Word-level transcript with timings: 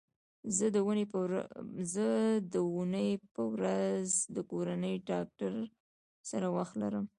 زه 0.57 0.65
د 0.75 2.53
دونۍ 2.53 3.09
په 3.33 3.41
ورځ 3.53 4.09
د 4.35 4.37
کورني 4.51 4.93
ډاکټر 5.09 5.53
سره 6.29 6.47
وخت 6.57 6.75
لرم 6.81 7.05